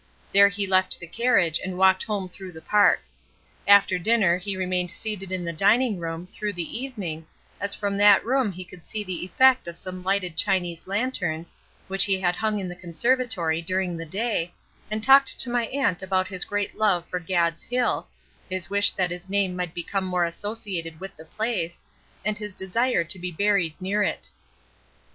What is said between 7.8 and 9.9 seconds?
that room he could see the effect of